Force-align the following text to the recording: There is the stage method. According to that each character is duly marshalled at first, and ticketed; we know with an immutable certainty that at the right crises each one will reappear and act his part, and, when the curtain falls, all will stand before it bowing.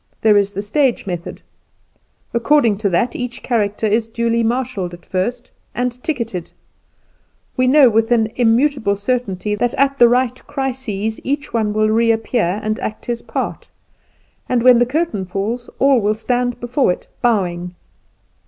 There 0.23 0.35
is 0.35 0.53
the 0.53 0.63
stage 0.63 1.05
method. 1.05 1.43
According 2.33 2.79
to 2.79 2.89
that 2.89 3.15
each 3.15 3.43
character 3.43 3.85
is 3.85 4.07
duly 4.07 4.41
marshalled 4.41 4.95
at 4.95 5.05
first, 5.05 5.51
and 5.75 6.03
ticketed; 6.03 6.49
we 7.55 7.67
know 7.67 7.87
with 7.87 8.09
an 8.09 8.31
immutable 8.35 8.95
certainty 8.95 9.53
that 9.53 9.75
at 9.75 9.99
the 9.99 10.09
right 10.09 10.41
crises 10.47 11.19
each 11.23 11.53
one 11.53 11.71
will 11.71 11.89
reappear 11.91 12.59
and 12.63 12.79
act 12.79 13.05
his 13.05 13.21
part, 13.21 13.67
and, 14.49 14.63
when 14.63 14.79
the 14.79 14.87
curtain 14.87 15.23
falls, 15.23 15.69
all 15.77 16.01
will 16.01 16.15
stand 16.15 16.59
before 16.59 16.91
it 16.91 17.05
bowing. 17.21 17.75